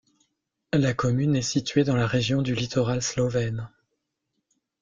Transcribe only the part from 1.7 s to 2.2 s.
dans la